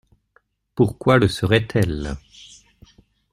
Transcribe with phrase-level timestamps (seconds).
[0.73, 2.17] Pourquoi le seraient-elles?